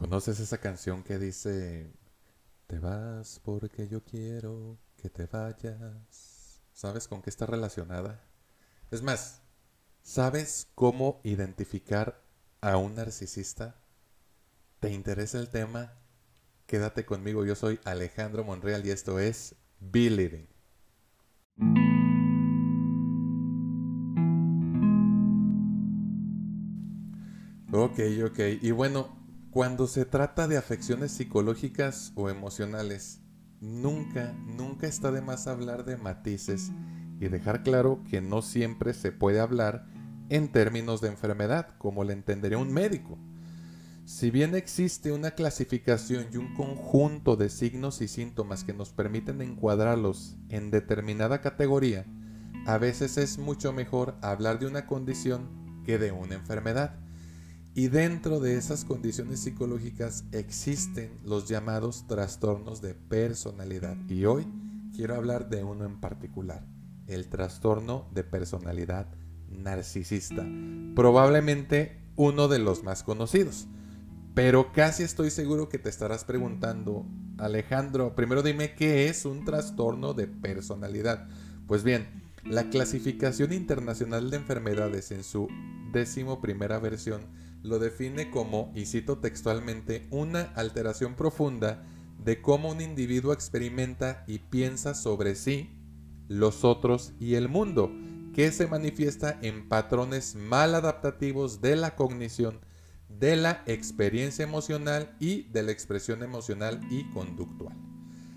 ¿Conoces 0.00 0.40
esa 0.40 0.56
canción 0.56 1.02
que 1.02 1.18
dice, 1.18 1.92
te 2.66 2.78
vas 2.78 3.38
porque 3.44 3.86
yo 3.86 4.02
quiero 4.02 4.78
que 4.96 5.10
te 5.10 5.26
vayas? 5.26 6.62
¿Sabes 6.72 7.06
con 7.06 7.20
qué 7.20 7.28
está 7.28 7.44
relacionada? 7.44 8.24
Es 8.90 9.02
más, 9.02 9.42
¿sabes 10.00 10.68
cómo 10.74 11.20
identificar 11.22 12.24
a 12.62 12.78
un 12.78 12.94
narcisista? 12.94 13.78
¿Te 14.78 14.90
interesa 14.90 15.38
el 15.38 15.50
tema? 15.50 15.92
Quédate 16.64 17.04
conmigo, 17.04 17.44
yo 17.44 17.54
soy 17.54 17.78
Alejandro 17.84 18.42
Monreal 18.42 18.86
y 18.86 18.92
esto 18.92 19.18
es 19.18 19.54
Be 19.80 20.08
Living. 20.08 20.46
Ok, 27.70 28.00
ok. 28.24 28.38
Y 28.62 28.70
bueno, 28.70 29.19
cuando 29.50 29.88
se 29.88 30.04
trata 30.04 30.46
de 30.46 30.56
afecciones 30.56 31.10
psicológicas 31.10 32.12
o 32.14 32.30
emocionales, 32.30 33.20
nunca, 33.60 34.32
nunca 34.46 34.86
está 34.86 35.10
de 35.10 35.22
más 35.22 35.48
hablar 35.48 35.84
de 35.84 35.96
matices 35.96 36.70
y 37.18 37.28
dejar 37.28 37.64
claro 37.64 38.04
que 38.08 38.20
no 38.20 38.42
siempre 38.42 38.94
se 38.94 39.10
puede 39.10 39.40
hablar 39.40 39.86
en 40.28 40.52
términos 40.52 41.00
de 41.00 41.08
enfermedad, 41.08 41.76
como 41.78 42.04
le 42.04 42.12
entendería 42.12 42.58
un 42.58 42.72
médico. 42.72 43.18
Si 44.04 44.30
bien 44.30 44.54
existe 44.54 45.10
una 45.10 45.32
clasificación 45.32 46.28
y 46.32 46.36
un 46.36 46.54
conjunto 46.54 47.36
de 47.36 47.48
signos 47.48 48.00
y 48.02 48.08
síntomas 48.08 48.62
que 48.62 48.72
nos 48.72 48.92
permiten 48.92 49.42
encuadrarlos 49.42 50.36
en 50.48 50.70
determinada 50.70 51.40
categoría, 51.40 52.06
a 52.66 52.78
veces 52.78 53.18
es 53.18 53.38
mucho 53.38 53.72
mejor 53.72 54.16
hablar 54.22 54.60
de 54.60 54.66
una 54.66 54.86
condición 54.86 55.82
que 55.84 55.98
de 55.98 56.12
una 56.12 56.36
enfermedad. 56.36 57.09
Y 57.72 57.86
dentro 57.86 58.40
de 58.40 58.56
esas 58.56 58.84
condiciones 58.84 59.40
psicológicas 59.40 60.24
existen 60.32 61.12
los 61.24 61.48
llamados 61.48 62.04
trastornos 62.08 62.82
de 62.82 62.94
personalidad. 62.94 63.96
Y 64.08 64.24
hoy 64.24 64.44
quiero 64.94 65.14
hablar 65.14 65.48
de 65.48 65.62
uno 65.62 65.84
en 65.84 66.00
particular, 66.00 66.66
el 67.06 67.28
trastorno 67.28 68.08
de 68.12 68.24
personalidad 68.24 69.06
narcisista. 69.48 70.44
Probablemente 70.96 72.00
uno 72.16 72.48
de 72.48 72.58
los 72.58 72.82
más 72.82 73.04
conocidos. 73.04 73.68
Pero 74.34 74.72
casi 74.72 75.04
estoy 75.04 75.30
seguro 75.30 75.68
que 75.68 75.78
te 75.78 75.90
estarás 75.90 76.24
preguntando, 76.24 77.06
Alejandro, 77.38 78.16
primero 78.16 78.42
dime 78.42 78.74
qué 78.74 79.08
es 79.08 79.24
un 79.24 79.44
trastorno 79.44 80.12
de 80.12 80.26
personalidad. 80.26 81.28
Pues 81.68 81.84
bien, 81.84 82.08
la 82.44 82.68
clasificación 82.68 83.52
internacional 83.52 84.30
de 84.30 84.38
enfermedades 84.38 85.12
en 85.12 85.22
su 85.22 85.48
décimo 85.92 86.40
primera 86.40 86.78
versión 86.78 87.22
lo 87.62 87.78
define 87.78 88.30
como, 88.30 88.72
y 88.74 88.86
cito 88.86 89.18
textualmente, 89.18 90.06
una 90.10 90.42
alteración 90.54 91.14
profunda 91.14 91.84
de 92.24 92.40
cómo 92.42 92.70
un 92.70 92.80
individuo 92.80 93.32
experimenta 93.32 94.24
y 94.26 94.38
piensa 94.38 94.94
sobre 94.94 95.34
sí, 95.34 95.70
los 96.28 96.64
otros 96.64 97.12
y 97.18 97.34
el 97.34 97.48
mundo, 97.48 97.90
que 98.34 98.52
se 98.52 98.66
manifiesta 98.66 99.38
en 99.42 99.68
patrones 99.68 100.34
mal 100.36 100.74
adaptativos 100.74 101.60
de 101.60 101.76
la 101.76 101.96
cognición, 101.96 102.60
de 103.08 103.36
la 103.36 103.62
experiencia 103.66 104.44
emocional 104.44 105.16
y 105.18 105.42
de 105.50 105.62
la 105.62 105.72
expresión 105.72 106.22
emocional 106.22 106.80
y 106.90 107.08
conductual. 107.10 107.76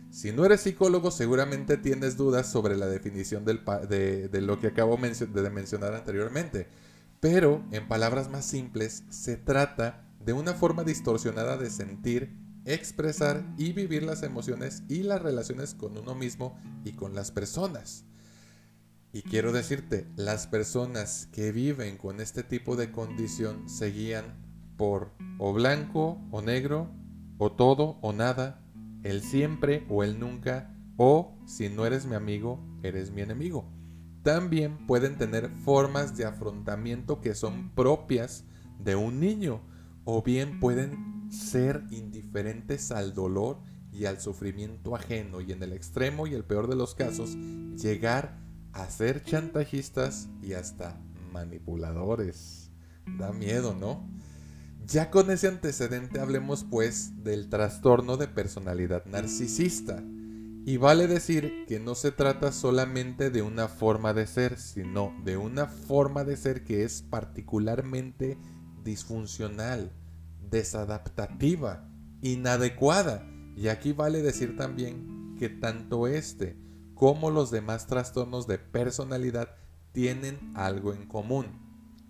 Si 0.09 0.31
no 0.31 0.45
eres 0.45 0.61
psicólogo, 0.61 1.09
seguramente 1.09 1.77
tienes 1.77 2.17
dudas 2.17 2.51
sobre 2.51 2.77
la 2.77 2.85
definición 2.85 3.45
de, 3.45 4.29
lo 4.41 4.59
que 4.59 4.67
acabo 4.67 4.95
de 4.97 5.49
mencionar 5.49 5.95
anteriormente. 5.95 6.67
Pero, 7.23 7.63
en 7.71 7.87
palabras 7.87 8.29
más 8.29 8.43
simples, 8.45 9.05
se 9.07 9.37
trata 9.37 10.03
de 10.19 10.33
una 10.33 10.53
forma 10.55 10.83
distorsionada 10.83 11.55
de 11.55 11.69
sentir, 11.69 12.35
expresar 12.65 13.45
y 13.57 13.71
vivir 13.71 14.03
las 14.03 14.23
emociones 14.23 14.83
y 14.89 15.03
las 15.03 15.21
relaciones 15.21 15.73
con 15.73 15.97
uno 15.97 16.15
mismo 16.15 16.59
y 16.83 16.91
con 16.91 17.15
las 17.15 17.31
personas. 17.31 18.03
Y 19.13 19.21
quiero 19.21 19.53
decirte, 19.53 20.05
las 20.17 20.47
personas 20.47 21.29
que 21.31 21.53
viven 21.53 21.95
con 21.95 22.19
este 22.19 22.43
tipo 22.43 22.75
de 22.75 22.91
condición 22.91 23.69
se 23.69 23.91
guían 23.91 24.25
por 24.75 25.13
o 25.39 25.53
blanco 25.53 26.19
o 26.29 26.41
negro, 26.41 26.91
o 27.37 27.53
todo 27.53 27.99
o 28.01 28.11
nada, 28.11 28.61
el 29.03 29.21
siempre 29.21 29.85
o 29.87 30.03
el 30.03 30.19
nunca, 30.19 30.75
o 30.97 31.37
si 31.45 31.69
no 31.69 31.85
eres 31.85 32.05
mi 32.05 32.15
amigo, 32.15 32.59
eres 32.83 33.11
mi 33.11 33.21
enemigo 33.21 33.72
también 34.23 34.87
pueden 34.87 35.17
tener 35.17 35.49
formas 35.49 36.15
de 36.17 36.25
afrontamiento 36.25 37.21
que 37.21 37.35
son 37.35 37.69
propias 37.75 38.45
de 38.79 38.95
un 38.95 39.19
niño 39.19 39.61
o 40.05 40.23
bien 40.23 40.59
pueden 40.59 41.29
ser 41.31 41.83
indiferentes 41.91 42.91
al 42.91 43.13
dolor 43.13 43.59
y 43.91 44.05
al 44.05 44.19
sufrimiento 44.19 44.95
ajeno 44.95 45.41
y 45.41 45.51
en 45.51 45.61
el 45.61 45.73
extremo 45.73 46.25
y 46.25 46.33
el 46.33 46.43
peor 46.43 46.67
de 46.67 46.75
los 46.75 46.95
casos 46.95 47.35
llegar 47.77 48.39
a 48.71 48.89
ser 48.89 49.23
chantajistas 49.23 50.29
y 50.41 50.53
hasta 50.53 50.99
manipuladores. 51.31 52.71
Da 53.17 53.33
miedo, 53.33 53.75
¿no? 53.75 54.07
Ya 54.85 55.11
con 55.11 55.29
ese 55.31 55.47
antecedente 55.47 56.19
hablemos 56.19 56.63
pues 56.63 57.23
del 57.23 57.49
trastorno 57.49 58.17
de 58.17 58.27
personalidad 58.27 59.05
narcisista. 59.05 60.03
Y 60.65 60.77
vale 60.77 61.07
decir 61.07 61.65
que 61.67 61.79
no 61.79 61.93
se 61.93 62.11
trata 62.11 62.53
solamente 62.53 63.29
de 63.29 63.41
una 63.41 63.67
forma 63.67 64.13
de 64.13 64.25
ser, 64.27 64.57
sino 64.57 65.13
de 65.25 65.35
una 65.35 65.67
forma 65.67 66.23
de 66.23 66.37
ser 66.37 66.63
que 66.63 66.85
es 66.85 67.01
particularmente 67.01 68.37
disfuncional, 68.83 69.91
desadaptativa, 70.49 71.89
inadecuada. 72.21 73.27
Y 73.57 73.67
aquí 73.67 73.91
vale 73.91 74.21
decir 74.21 74.55
también 74.55 75.35
que 75.37 75.49
tanto 75.49 76.07
este 76.07 76.57
como 76.93 77.29
los 77.29 77.51
demás 77.51 77.87
trastornos 77.87 78.47
de 78.47 78.57
personalidad 78.57 79.55
tienen 79.91 80.53
algo 80.55 80.93
en 80.93 81.05
común. 81.07 81.47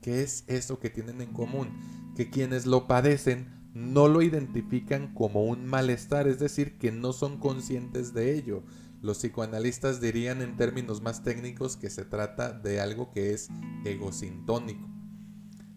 ¿Qué 0.01 0.21
es 0.21 0.43
eso 0.45 0.79
que 0.79 0.91
tienen 0.91 1.21
en 1.21 1.33
común? 1.33 1.69
Que 2.15 2.29
quienes 2.29 2.67
lo 2.67 2.85
padecen 2.85 3.62
no 3.73 4.07
lo 4.07 4.21
identifican 4.21 5.13
como 5.13 5.43
un 5.43 5.65
malestar, 5.65 6.27
es 6.27 6.39
decir, 6.39 6.77
que 6.77 6.91
no 6.91 7.11
son 7.11 7.39
conscientes 7.39 8.13
de 8.13 8.35
ello. 8.35 8.63
Los 9.01 9.17
psicoanalistas 9.17 9.99
dirían 9.99 10.41
en 10.41 10.55
términos 10.55 11.01
más 11.01 11.23
técnicos 11.23 11.75
que 11.75 11.89
se 11.89 12.05
trata 12.05 12.53
de 12.53 12.79
algo 12.79 13.11
que 13.11 13.33
es 13.33 13.49
egosintónico. 13.83 14.87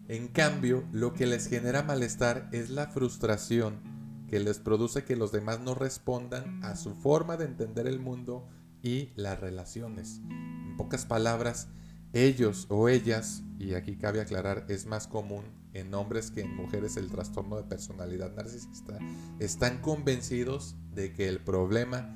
En 0.07 0.27
cambio, 0.27 0.85
lo 0.91 1.13
que 1.13 1.25
les 1.25 1.47
genera 1.47 1.83
malestar 1.83 2.49
es 2.53 2.69
la 2.69 2.87
frustración 2.87 3.81
que 4.27 4.39
les 4.39 4.59
produce 4.59 5.03
que 5.03 5.15
los 5.15 5.31
demás 5.31 5.59
no 5.59 5.73
respondan 5.73 6.63
a 6.63 6.75
su 6.75 6.93
forma 6.93 7.35
de 7.35 7.45
entender 7.45 7.87
el 7.87 7.99
mundo 7.99 8.47
y 8.81 9.09
las 9.15 9.39
relaciones. 9.39 10.21
En 10.29 10.77
pocas 10.77 11.05
palabras, 11.05 11.69
ellos 12.13 12.67
o 12.69 12.89
ellas, 12.89 13.43
y 13.57 13.73
aquí 13.73 13.97
cabe 13.97 14.21
aclarar, 14.21 14.65
es 14.69 14.85
más 14.85 15.07
común 15.07 15.43
en 15.79 15.93
hombres 15.93 16.31
que 16.31 16.41
en 16.41 16.55
mujeres 16.55 16.97
el 16.97 17.09
trastorno 17.09 17.57
de 17.57 17.63
personalidad 17.63 18.35
narcisista, 18.35 18.97
están 19.39 19.81
convencidos 19.81 20.75
de 20.93 21.13
que 21.13 21.27
el 21.27 21.39
problema 21.39 22.15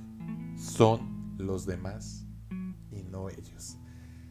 son 0.57 1.35
los 1.37 1.65
demás 1.65 2.25
y 2.91 3.03
no 3.03 3.29
ellos. 3.29 3.77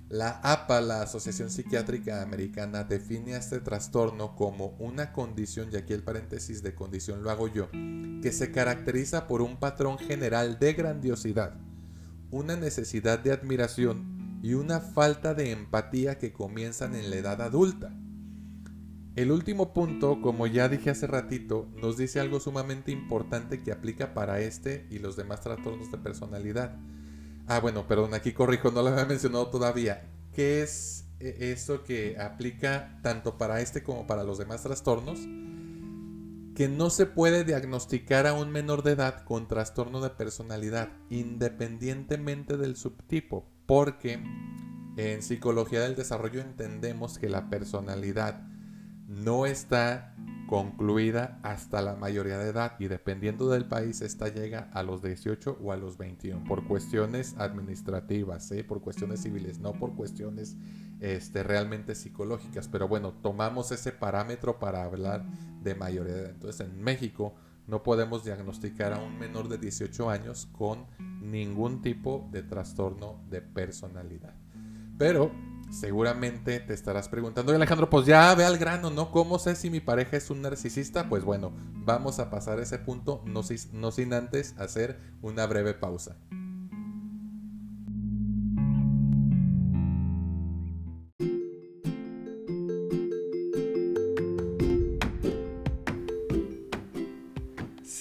La 0.08 0.40
APA, 0.42 0.80
la 0.80 1.02
Asociación 1.02 1.50
Psiquiátrica 1.50 2.20
Americana, 2.20 2.82
define 2.82 3.34
a 3.34 3.38
este 3.38 3.60
trastorno 3.60 4.34
como 4.34 4.74
una 4.80 5.12
condición, 5.12 5.68
y 5.72 5.76
aquí 5.76 5.92
el 5.92 6.02
paréntesis 6.02 6.64
de 6.64 6.74
condición 6.74 7.22
lo 7.22 7.30
hago 7.30 7.46
yo, 7.46 7.70
que 7.70 8.32
se 8.32 8.50
caracteriza 8.50 9.28
por 9.28 9.40
un 9.40 9.58
patrón 9.58 9.98
general 9.98 10.58
de 10.58 10.72
grandiosidad, 10.72 11.54
una 12.32 12.56
necesidad 12.56 13.20
de 13.20 13.30
admiración 13.30 14.40
y 14.42 14.54
una 14.54 14.80
falta 14.80 15.32
de 15.34 15.52
empatía 15.52 16.18
que 16.18 16.32
comienzan 16.32 16.96
en 16.96 17.10
la 17.10 17.16
edad 17.16 17.40
adulta. 17.40 17.94
El 19.16 19.32
último 19.32 19.72
punto, 19.72 20.20
como 20.22 20.46
ya 20.46 20.68
dije 20.68 20.90
hace 20.90 21.06
ratito, 21.08 21.68
nos 21.74 21.96
dice 21.96 22.20
algo 22.20 22.38
sumamente 22.38 22.92
importante 22.92 23.60
que 23.60 23.72
aplica 23.72 24.14
para 24.14 24.40
este 24.40 24.86
y 24.88 25.00
los 25.00 25.16
demás 25.16 25.40
trastornos 25.40 25.90
de 25.90 25.98
personalidad. 25.98 26.78
Ah, 27.48 27.58
bueno, 27.58 27.88
perdón, 27.88 28.14
aquí 28.14 28.32
corrijo, 28.32 28.70
no 28.70 28.82
lo 28.82 28.90
había 28.90 29.06
mencionado 29.06 29.48
todavía. 29.48 30.08
¿Qué 30.32 30.62
es 30.62 31.06
eh, 31.18 31.52
eso 31.52 31.82
que 31.82 32.16
aplica 32.20 33.00
tanto 33.02 33.36
para 33.36 33.60
este 33.60 33.82
como 33.82 34.06
para 34.06 34.22
los 34.22 34.38
demás 34.38 34.62
trastornos? 34.62 35.18
Que 36.54 36.68
no 36.68 36.88
se 36.90 37.06
puede 37.06 37.42
diagnosticar 37.42 38.28
a 38.28 38.34
un 38.34 38.50
menor 38.50 38.84
de 38.84 38.92
edad 38.92 39.24
con 39.24 39.48
trastorno 39.48 40.00
de 40.00 40.10
personalidad, 40.10 40.92
independientemente 41.08 42.56
del 42.56 42.76
subtipo, 42.76 43.50
porque 43.66 44.22
en 44.96 45.22
psicología 45.22 45.80
del 45.80 45.96
desarrollo 45.96 46.40
entendemos 46.40 47.18
que 47.18 47.28
la 47.28 47.50
personalidad 47.50 48.49
no 49.10 49.44
está 49.44 50.14
concluida 50.46 51.40
hasta 51.42 51.82
la 51.82 51.96
mayoría 51.96 52.38
de 52.38 52.50
edad 52.50 52.76
y 52.78 52.86
dependiendo 52.86 53.48
del 53.50 53.66
país 53.66 54.02
esta 54.02 54.28
llega 54.28 54.70
a 54.72 54.84
los 54.84 55.02
18 55.02 55.58
o 55.60 55.72
a 55.72 55.76
los 55.76 55.98
21 55.98 56.44
por 56.44 56.64
cuestiones 56.66 57.34
administrativas, 57.36 58.52
¿eh? 58.52 58.62
por 58.62 58.80
cuestiones 58.80 59.22
civiles, 59.22 59.58
no 59.58 59.72
por 59.72 59.96
cuestiones 59.96 60.56
este, 61.00 61.42
realmente 61.42 61.96
psicológicas. 61.96 62.68
Pero 62.68 62.86
bueno, 62.86 63.12
tomamos 63.12 63.72
ese 63.72 63.90
parámetro 63.90 64.60
para 64.60 64.84
hablar 64.84 65.24
de 65.60 65.74
mayoría 65.74 66.14
de 66.14 66.20
edad. 66.20 66.30
Entonces 66.30 66.68
en 66.68 66.80
México 66.80 67.34
no 67.66 67.82
podemos 67.82 68.24
diagnosticar 68.24 68.92
a 68.92 68.98
un 68.98 69.18
menor 69.18 69.48
de 69.48 69.58
18 69.58 70.08
años 70.08 70.46
con 70.52 70.86
ningún 71.20 71.82
tipo 71.82 72.28
de 72.30 72.44
trastorno 72.44 73.20
de 73.28 73.42
personalidad. 73.42 74.36
Pero 74.98 75.32
Seguramente 75.70 76.58
te 76.58 76.74
estarás 76.74 77.08
preguntando, 77.08 77.54
Alejandro, 77.54 77.88
pues 77.88 78.04
ya 78.04 78.34
ve 78.34 78.44
al 78.44 78.58
grano, 78.58 78.90
¿no? 78.90 79.12
¿Cómo 79.12 79.38
sé 79.38 79.54
si 79.54 79.70
mi 79.70 79.78
pareja 79.80 80.16
es 80.16 80.28
un 80.28 80.42
narcisista? 80.42 81.08
Pues 81.08 81.24
bueno, 81.24 81.52
vamos 81.72 82.18
a 82.18 82.28
pasar 82.28 82.58
ese 82.58 82.78
punto, 82.78 83.22
no, 83.24 83.42
no 83.72 83.90
sin 83.92 84.12
antes 84.12 84.54
hacer 84.58 84.98
una 85.22 85.46
breve 85.46 85.74
pausa. 85.74 86.16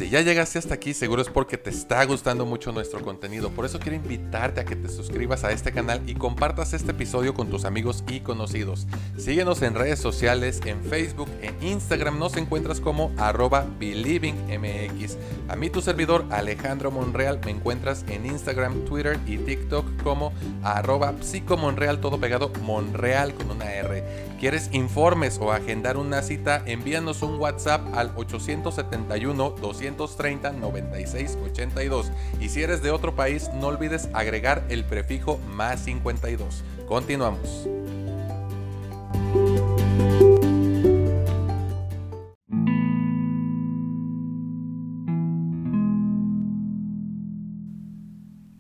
Ya 0.10 0.22
llegaste 0.22 0.58
hasta 0.60 0.74
aquí, 0.74 0.94
seguro 0.94 1.22
es 1.22 1.30
porque 1.30 1.58
te 1.58 1.70
está 1.70 2.04
gustando 2.06 2.46
mucho 2.46 2.72
nuestro 2.72 3.02
contenido. 3.02 3.52
Por 3.52 3.66
eso 3.66 3.80
quiero 3.80 3.96
invitarte 3.96 4.62
a 4.62 4.66
que 4.66 4.76
te 4.76 4.90
suscribas 4.90 5.44
a 5.44 5.52
este 5.52 5.72
canal 5.72 6.02
y 6.08 6.16
compartas 6.16 6.74
este 6.74 6.92
episodio 6.92 7.34
con 7.34 7.50
tus 7.50 7.66
amigos 7.66 8.04
y 8.08 8.22
conocidos. 8.22 8.88
Síguenos 9.18 9.62
en 9.62 9.76
redes 9.76 10.00
sociales, 10.00 10.62
en 10.66 10.84
Facebook, 10.84 11.30
en 11.42 11.56
Instagram 11.62 12.18
nos 12.18 12.38
encuentras 12.38 12.80
como 12.80 13.12
arroba 13.18 13.66
believingmx. 13.80 15.18
A 15.48 15.56
mí 15.56 15.70
tu 15.70 15.82
servidor 15.82 16.26
Alejandro 16.30 16.92
Monreal 16.92 17.40
me 17.46 17.52
encuentras 17.52 18.06
en 18.08 18.26
Instagram, 18.26 18.86
Twitter 18.86 19.20
y 19.28 19.38
TikTok 19.38 20.02
como 20.04 20.34
arroba 20.64 21.14
psicomonreal, 21.22 22.00
todo 22.00 22.20
pegado 22.20 22.52
Monreal 22.62 23.34
con 23.34 23.52
una 23.52 23.74
R. 23.74 24.29
¿Quieres 24.40 24.70
informes 24.72 25.38
o 25.42 25.52
agendar 25.52 25.98
una 25.98 26.22
cita? 26.22 26.64
Envíanos 26.66 27.24
un 27.24 27.38
WhatsApp 27.42 27.82
al 27.94 28.14
871 28.16 29.50
200 29.50 29.98
230 29.98 30.54
96 30.54 31.38
82. 31.44 32.12
Y 32.40 32.48
si 32.48 32.64
eres 32.64 32.82
de 32.82 32.92
otro 32.92 33.16
país, 33.16 33.50
no 33.56 33.68
olvides 33.68 34.08
agregar 34.14 34.66
el 34.70 34.86
prefijo 34.86 35.40
más 35.50 35.82
52. 35.84 36.64
Continuamos. 36.88 37.68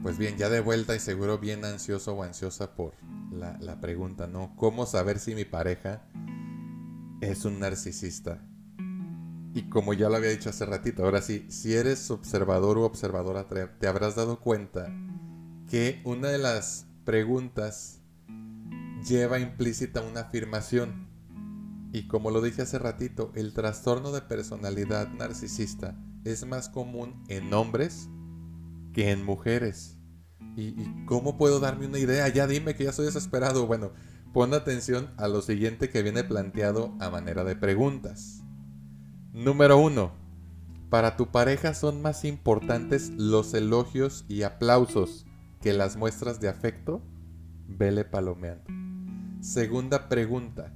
Pues 0.03 0.17
bien, 0.17 0.35
ya 0.37 0.49
de 0.49 0.59
vuelta 0.59 0.93
y 0.93 0.99
seguro 0.99 1.37
bien 1.37 1.63
ansioso 1.63 2.15
o 2.15 2.23
ansiosa 2.23 2.75
por 2.75 2.93
la, 3.39 3.81
pregunta, 3.81 4.27
¿no? 4.27 4.55
¿Cómo 4.55 4.85
saber 4.85 5.19
si 5.19 5.33
mi 5.35 5.45
pareja 5.45 6.03
es 7.21 7.45
un 7.45 7.59
narcisista? 7.59 8.45
Y 9.53 9.63
como 9.69 9.93
ya 9.93 10.09
lo 10.09 10.17
había 10.17 10.29
dicho 10.29 10.49
hace 10.49 10.65
ratito, 10.65 11.03
ahora 11.03 11.21
sí, 11.21 11.45
si 11.49 11.73
eres 11.73 12.11
observador 12.11 12.77
o 12.77 12.83
observadora, 12.83 13.47
te 13.47 13.87
habrás 13.87 14.15
dado 14.15 14.39
cuenta 14.39 14.87
que 15.67 16.01
una 16.03 16.29
de 16.29 16.37
las 16.37 16.85
preguntas 17.05 17.99
lleva 19.07 19.39
implícita 19.39 20.01
una 20.01 20.21
afirmación. 20.21 21.07
Y 21.91 22.07
como 22.07 22.29
lo 22.31 22.41
dije 22.41 22.61
hace 22.61 22.77
ratito, 22.77 23.31
el 23.35 23.53
trastorno 23.53 24.11
de 24.11 24.21
personalidad 24.21 25.09
narcisista 25.09 25.97
es 26.23 26.45
más 26.45 26.69
común 26.69 27.23
en 27.27 27.53
hombres 27.53 28.09
que 28.93 29.11
en 29.11 29.23
mujeres. 29.25 29.98
¿Y, 30.55 30.67
¿Y, 30.81 31.05
cómo 31.05 31.37
puedo 31.37 31.59
darme 31.59 31.87
una 31.87 31.99
idea? 31.99 32.27
Ya 32.29 32.47
dime 32.47 32.75
que 32.75 32.85
ya 32.85 32.91
soy 32.91 33.05
desesperado. 33.05 33.67
Bueno, 33.67 33.91
pon 34.33 34.53
atención 34.53 35.09
a 35.17 35.27
lo 35.27 35.41
siguiente 35.41 35.89
que 35.89 36.03
viene 36.03 36.23
planteado 36.23 36.95
a 36.99 37.09
manera 37.09 37.43
de 37.43 37.55
preguntas. 37.55 38.43
Número 39.33 39.77
1. 39.77 40.11
Para 40.89 41.15
tu 41.17 41.27
pareja 41.27 41.75
son 41.75 42.01
más 42.01 42.25
importantes 42.25 43.11
los 43.11 43.53
elogios 43.53 44.25
y 44.27 44.41
aplausos 44.41 45.25
que 45.61 45.71
las 45.73 45.97
muestras 45.97 46.39
de 46.39 46.49
afecto. 46.49 47.03
Vele 47.67 48.05
palomeando. 48.05 48.63
Segunda 49.41 50.09
pregunta. 50.09 50.73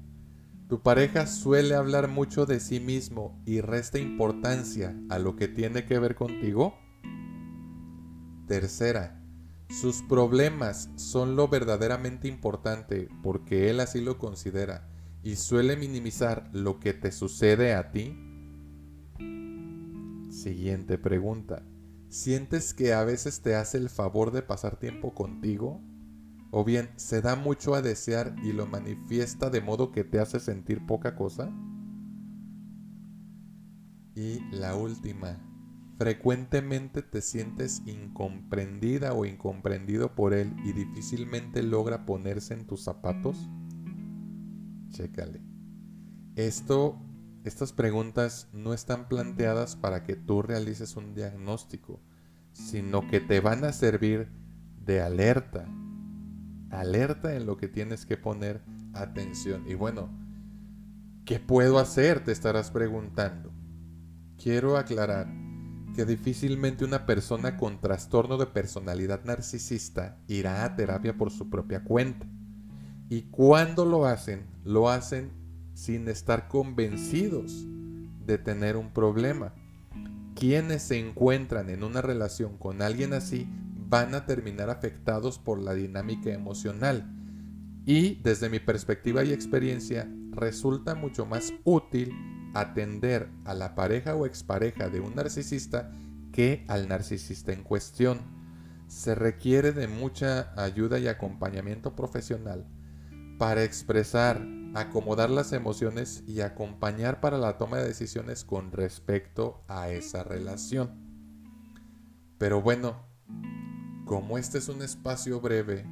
¿Tu 0.70 0.82
pareja 0.82 1.28
suele 1.28 1.76
hablar 1.76 2.08
mucho 2.08 2.46
de 2.46 2.60
sí 2.60 2.80
mismo 2.80 3.42
y 3.46 3.62
resta 3.62 4.00
importancia 4.00 4.96
a 5.10 5.20
lo 5.20 5.36
que 5.36 5.48
tiene 5.48 5.86
que 5.86 6.00
ver 6.00 6.16
contigo? 6.16 6.76
Tercera. 8.48 9.23
Sus 9.70 10.02
problemas 10.04 10.90
son 10.96 11.36
lo 11.36 11.48
verdaderamente 11.48 12.28
importante 12.28 13.10
porque 13.22 13.70
él 13.70 13.80
así 13.80 14.02
lo 14.02 14.18
considera 14.18 14.88
y 15.24 15.38
suele 15.38 15.78
minimizar 15.78 16.50
lo 16.52 16.80
que 16.80 16.94
te 16.94 17.12
sucede 17.12 17.74
a 17.74 17.92
ti. 17.92 18.16
Siguiente 20.30 20.98
pregunta. 20.98 21.64
¿Sientes 22.10 22.74
que 22.74 22.94
a 22.94 23.04
veces 23.04 23.42
te 23.42 23.56
hace 23.56 23.78
el 23.78 23.90
favor 23.90 24.32
de 24.32 24.44
pasar 24.44 24.78
tiempo 24.78 25.16
contigo? 25.16 25.82
¿O 26.52 26.64
bien 26.64 26.90
se 26.96 27.22
da 27.22 27.36
mucho 27.36 27.74
a 27.74 27.82
desear 27.82 28.36
y 28.44 28.54
lo 28.54 28.68
manifiesta 28.68 29.50
de 29.50 29.62
modo 29.62 29.92
que 29.92 30.04
te 30.04 30.20
hace 30.20 30.40
sentir 30.40 30.86
poca 30.86 31.16
cosa? 31.16 31.52
Y 34.14 34.42
la 34.52 34.76
última. 34.76 35.53
¿Frecuentemente 36.04 37.02
te 37.02 37.22
sientes 37.22 37.82
incomprendida 37.86 39.14
o 39.14 39.24
incomprendido 39.24 40.14
por 40.16 40.34
él 40.34 40.54
y 40.66 40.74
difícilmente 40.74 41.64
logra 41.64 42.06
ponerse 42.06 42.54
en 42.54 42.68
tus 42.68 42.84
zapatos? 42.84 43.50
Chécale. 44.90 45.40
Estas 46.36 47.72
preguntas 47.72 48.50
no 48.52 48.74
están 48.74 49.08
planteadas 49.08 49.78
para 49.78 50.04
que 50.04 50.18
tú 50.18 50.42
realices 50.42 50.98
un 50.98 51.14
diagnóstico, 51.14 52.02
sino 52.52 53.08
que 53.08 53.22
te 53.22 53.40
van 53.40 53.64
a 53.64 53.72
servir 53.72 54.28
de 54.86 55.00
alerta. 55.00 55.66
Alerta 56.70 57.34
en 57.34 57.46
lo 57.46 57.56
que 57.56 57.70
tienes 57.70 58.06
que 58.06 58.18
poner 58.18 58.62
atención. 58.92 59.64
Y 59.70 59.76
bueno, 59.76 60.10
¿qué 61.24 61.40
puedo 61.40 61.80
hacer? 61.80 62.26
Te 62.26 62.34
estarás 62.34 62.72
preguntando. 62.72 63.54
Quiero 64.36 64.76
aclarar 64.76 65.43
que 65.94 66.06
difícilmente 66.06 66.86
una 66.86 67.06
persona 67.06 67.58
con 67.58 67.80
trastorno 67.80 68.38
de 68.38 68.48
personalidad 68.48 69.24
narcisista 69.24 70.18
irá 70.28 70.66
a 70.66 70.76
terapia 70.76 71.18
por 71.18 71.32
su 71.32 71.50
propia 71.50 71.84
cuenta. 71.84 72.28
Y 73.10 73.24
cuando 73.24 73.86
lo 73.86 74.06
hacen, 74.06 74.46
lo 74.64 74.90
hacen 74.90 75.32
sin 75.74 76.08
estar 76.08 76.48
convencidos 76.48 77.66
de 78.26 78.38
tener 78.38 78.78
un 78.78 78.92
problema. 78.92 79.54
Quienes 80.36 80.84
se 80.84 81.00
encuentran 81.00 81.70
en 81.70 81.84
una 81.84 82.02
relación 82.02 82.58
con 82.58 82.82
alguien 82.82 83.14
así 83.14 83.48
van 83.88 84.16
a 84.16 84.26
terminar 84.26 84.70
afectados 84.70 85.38
por 85.38 85.60
la 85.60 85.74
dinámica 85.74 86.32
emocional. 86.32 87.12
Y 87.86 88.16
desde 88.16 88.50
mi 88.50 88.60
perspectiva 88.60 89.24
y 89.24 89.32
experiencia, 89.32 90.10
resulta 90.32 90.96
mucho 90.96 91.26
más 91.26 91.54
útil 91.64 92.12
atender 92.54 93.30
a 93.46 93.54
la 93.54 93.76
pareja 93.76 94.16
o 94.16 94.26
expareja 94.26 94.90
de 94.90 95.00
un 95.00 95.16
narcisista 95.16 95.92
que 96.32 96.66
al 96.68 96.88
narcisista 96.88 97.54
en 97.54 97.64
cuestión. 97.64 98.20
Se 98.88 99.16
requiere 99.16 99.72
de 99.72 99.88
mucha 99.88 100.54
ayuda 100.62 101.00
y 101.00 101.08
acompañamiento 101.08 101.96
profesional 101.96 102.68
para 103.40 103.64
expresar 103.64 104.46
acomodar 104.76 105.30
las 105.30 105.54
emociones 105.54 106.24
y 106.28 106.42
acompañar 106.42 107.20
para 107.22 107.38
la 107.38 107.58
toma 107.58 107.78
de 107.78 107.88
decisiones 107.88 108.44
con 108.44 108.72
respecto 108.72 109.64
a 109.68 109.90
esa 109.90 110.24
relación. 110.24 110.92
Pero 112.38 112.62
bueno, 112.62 113.06
como 114.06 114.38
este 114.38 114.58
es 114.58 114.70
un 114.70 114.82
espacio 114.82 115.40
breve, 115.40 115.86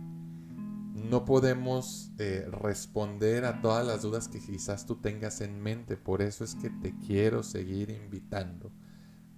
no 1.10 1.26
podemos 1.26 2.12
eh, 2.18 2.48
responder 2.52 3.46
a 3.46 3.62
todas 3.62 3.86
las 3.86 4.02
dudas 4.02 4.28
que 4.28 4.40
quizás 4.40 4.86
tú 4.86 4.96
tengas 4.96 5.42
en 5.42 5.62
mente. 5.62 5.98
Por 5.98 6.22
eso 6.22 6.44
es 6.44 6.56
que 6.56 6.70
te 6.70 6.96
quiero 7.06 7.44
seguir 7.44 7.90
invitando 7.90 8.72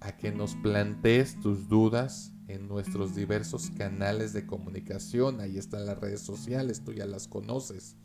a 0.00 0.16
que 0.16 0.32
nos 0.32 0.54
plantees 0.56 1.40
tus 1.40 1.68
dudas 1.68 2.32
en 2.48 2.68
nuestros 2.68 3.14
diversos 3.14 3.70
canales 3.70 4.32
de 4.32 4.46
comunicación. 4.46 5.40
Ahí 5.40 5.56
están 5.56 5.86
las 5.86 5.98
redes 5.98 6.20
sociales, 6.20 6.82
tú 6.84 6.92
ya 6.92 7.06
las 7.06 7.26
conoces. 7.26 7.96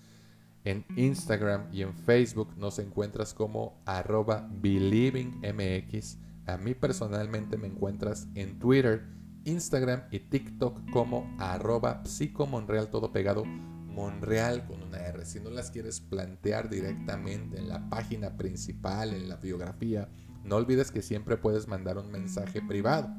En 0.64 0.86
Instagram 0.96 1.68
y 1.74 1.82
en 1.82 1.94
Facebook 1.94 2.56
nos 2.58 2.80
encuentras 2.80 3.34
como 3.34 3.82
arroba 3.86 4.50
believingmx. 4.52 6.18
A 6.46 6.58
mí 6.58 6.74
personalmente 6.74 7.58
me 7.58 7.68
encuentras 7.68 8.28
en 8.36 8.60
Twitter, 8.60 9.06
Instagram 9.46 10.04
y 10.12 10.20
TikTok 10.20 10.90
como 10.92 11.36
arroba 11.40 12.04
psicomonreal 12.06 12.90
todo 12.90 13.12
pegado 13.12 13.44
Monreal 13.46 14.66
con 14.66 14.82
una 14.84 15.00
R. 15.00 15.26
Si 15.26 15.40
no 15.40 15.50
las 15.50 15.72
quieres 15.72 16.00
plantear 16.00 16.70
directamente 16.70 17.58
en 17.58 17.68
la 17.68 17.90
página 17.90 18.38
principal, 18.38 19.14
en 19.14 19.28
la 19.28 19.36
biografía, 19.38 20.10
no 20.44 20.56
olvides 20.56 20.92
que 20.92 21.02
siempre 21.02 21.38
puedes 21.38 21.68
mandar 21.68 21.98
un 21.98 22.10
mensaje 22.12 22.62
privado 22.62 23.14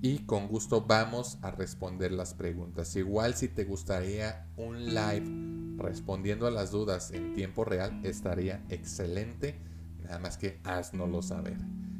y 0.00 0.18
con 0.20 0.48
gusto 0.48 0.84
vamos 0.84 1.38
a 1.42 1.52
responder 1.52 2.12
las 2.12 2.34
preguntas. 2.34 2.94
Igual 2.96 3.34
si 3.34 3.48
te 3.48 3.64
gustaría 3.64 4.48
un 4.56 4.86
live 4.86 5.76
respondiendo 5.76 6.46
a 6.46 6.50
las 6.50 6.72
dudas 6.72 7.12
en 7.12 7.34
tiempo 7.34 7.64
real, 7.64 8.00
estaría 8.04 8.64
excelente. 8.68 9.60
Nada 10.02 10.18
más 10.18 10.36
que 10.36 10.60
haznoslo 10.64 11.22
saber. 11.22 11.58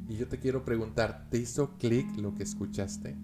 Y 0.08 0.16
yo 0.16 0.28
te 0.28 0.40
quiero 0.40 0.64
preguntar, 0.64 1.28
¿te 1.30 1.38
hizo 1.38 1.78
clic 1.78 2.06
lo 2.16 2.34
que 2.34 2.42
escuchaste? 2.42 3.16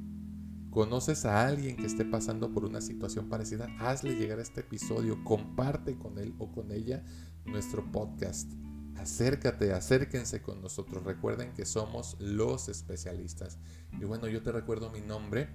¿Conoces 0.71 1.25
a 1.25 1.47
alguien 1.47 1.77
que 1.77 1.87
esté 1.87 2.05
pasando 2.05 2.53
por 2.53 2.65
una 2.65 2.81
situación 2.81 3.29
parecida? 3.29 3.69
Hazle 3.81 4.17
llegar 4.17 4.39
este 4.39 4.61
episodio, 4.61 5.23
comparte 5.25 5.97
con 5.97 6.19
él 6.19 6.35
o 6.39 6.53
con 6.53 6.71
ella 6.71 7.03
nuestro 7.47 7.91
podcast. 7.91 8.53
Acércate, 8.97 9.73
acérquense 9.73 10.43
con 10.43 10.61
nosotros. 10.61 11.05
Recuerden 11.05 11.55
que 11.55 11.65
somos 11.65 12.17
los 12.21 12.69
especialistas. 12.69 13.59
Y 13.99 14.05
bueno, 14.05 14.29
yo 14.29 14.43
te 14.43 14.53
recuerdo 14.53 14.91
mi 14.91 15.01
nombre. 15.01 15.49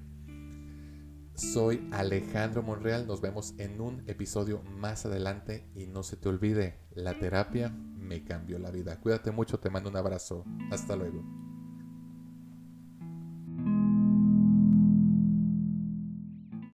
Soy 1.35 1.87
Alejandro 1.91 2.63
Monreal. 2.63 3.05
Nos 3.05 3.21
vemos 3.21 3.53
en 3.57 3.81
un 3.81 4.03
episodio 4.07 4.63
más 4.63 5.05
adelante. 5.05 5.69
Y 5.75 5.87
no 5.87 6.03
se 6.03 6.17
te 6.17 6.29
olvide, 6.29 6.79
la 6.95 7.19
terapia 7.19 7.69
me 7.69 8.23
cambió 8.23 8.59
la 8.59 8.71
vida. 8.71 8.99
Cuídate 8.99 9.31
mucho, 9.31 9.59
te 9.59 9.69
mando 9.69 9.89
un 9.89 9.97
abrazo. 9.97 10.45
Hasta 10.71 10.95
luego. 10.95 11.52